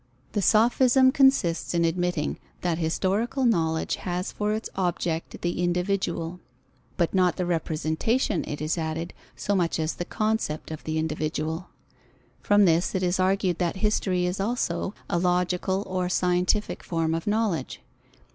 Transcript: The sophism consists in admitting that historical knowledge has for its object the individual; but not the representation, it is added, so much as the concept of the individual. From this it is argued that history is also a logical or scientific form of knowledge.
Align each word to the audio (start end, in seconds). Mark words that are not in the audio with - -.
The 0.31 0.41
sophism 0.41 1.11
consists 1.11 1.75
in 1.75 1.85
admitting 1.85 2.39
that 2.61 2.79
historical 2.79 3.45
knowledge 3.45 3.97
has 3.97 4.31
for 4.31 4.51
its 4.51 4.67
object 4.75 5.39
the 5.43 5.61
individual; 5.63 6.39
but 6.97 7.13
not 7.13 7.35
the 7.35 7.45
representation, 7.45 8.43
it 8.47 8.61
is 8.61 8.79
added, 8.79 9.13
so 9.35 9.53
much 9.55 9.79
as 9.79 9.93
the 9.93 10.03
concept 10.05 10.71
of 10.71 10.83
the 10.85 10.97
individual. 10.97 11.67
From 12.41 12.65
this 12.65 12.95
it 12.95 13.03
is 13.03 13.19
argued 13.19 13.59
that 13.59 13.75
history 13.75 14.25
is 14.25 14.39
also 14.39 14.95
a 15.07 15.19
logical 15.19 15.83
or 15.85 16.09
scientific 16.09 16.81
form 16.81 17.13
of 17.13 17.27
knowledge. 17.27 17.79